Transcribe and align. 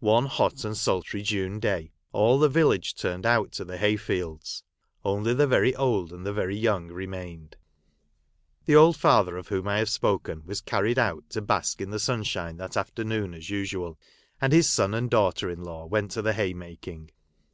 One 0.00 0.24
hot 0.24 0.64
and 0.64 0.74
sultry 0.74 1.20
June 1.20 1.60
day, 1.60 1.92
all 2.10 2.38
the 2.38 2.48
village 2.48 2.94
turned 2.94 3.26
out 3.26 3.52
to 3.52 3.66
the 3.66 3.76
hay 3.76 3.96
fields. 3.96 4.62
Only 5.04 5.34
the 5.34 5.46
very 5.46 5.76
old 5.76 6.10
and 6.10 6.24
the 6.24 6.32
very 6.32 6.56
young 6.56 6.88
remained. 6.88 7.54
The 8.64 8.76
old 8.76 8.96
father 8.96 9.36
of 9.36 9.48
whom 9.48 9.68
I 9.68 9.76
have 9.76 9.90
spoken, 9.90 10.40
Avas 10.44 10.64
carried 10.64 10.98
out 10.98 11.28
to 11.28 11.42
bask 11.42 11.82
in 11.82 11.90
the 11.90 11.98
sunshine 11.98 12.56
that 12.56 12.78
after 12.78 13.04
noon 13.04 13.34
as 13.34 13.50
usual, 13.50 13.98
and 14.40 14.54
his 14.54 14.70
son 14.70 14.94
and 14.94 15.10
daughter 15.10 15.50
in 15.50 15.62
law 15.62 15.84
went 15.84 16.12
to 16.12 16.22
the 16.22 16.32
hay 16.32 16.54
making. 16.54 17.10